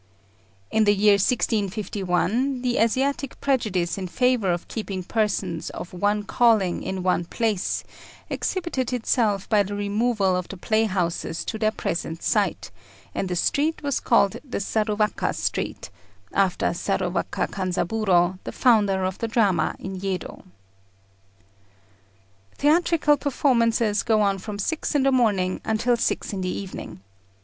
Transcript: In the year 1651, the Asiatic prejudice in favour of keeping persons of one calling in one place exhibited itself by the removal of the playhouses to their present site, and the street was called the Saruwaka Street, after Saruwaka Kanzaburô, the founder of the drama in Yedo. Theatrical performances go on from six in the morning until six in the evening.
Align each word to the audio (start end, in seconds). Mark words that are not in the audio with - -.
In 0.71 0.85
the 0.85 0.95
year 0.95 1.13
1651, 1.13 2.63
the 2.63 2.79
Asiatic 2.79 3.39
prejudice 3.39 3.99
in 3.99 4.07
favour 4.07 4.51
of 4.51 4.67
keeping 4.67 5.03
persons 5.03 5.69
of 5.69 5.93
one 5.93 6.23
calling 6.23 6.81
in 6.81 7.03
one 7.03 7.23
place 7.25 7.83
exhibited 8.27 8.91
itself 8.93 9.47
by 9.47 9.61
the 9.61 9.75
removal 9.75 10.35
of 10.35 10.47
the 10.47 10.57
playhouses 10.57 11.45
to 11.45 11.59
their 11.59 11.69
present 11.69 12.23
site, 12.23 12.71
and 13.13 13.29
the 13.29 13.35
street 13.35 13.83
was 13.83 13.99
called 13.99 14.37
the 14.43 14.57
Saruwaka 14.59 15.35
Street, 15.35 15.91
after 16.33 16.71
Saruwaka 16.73 17.47
Kanzaburô, 17.49 18.39
the 18.43 18.51
founder 18.51 19.03
of 19.03 19.19
the 19.19 19.27
drama 19.27 19.75
in 19.77 19.95
Yedo. 20.01 20.45
Theatrical 22.57 23.17
performances 23.17 24.01
go 24.01 24.21
on 24.21 24.39
from 24.39 24.57
six 24.57 24.95
in 24.95 25.03
the 25.03 25.11
morning 25.11 25.61
until 25.63 25.95
six 25.95 26.33
in 26.33 26.41
the 26.41 26.49
evening. 26.49 27.01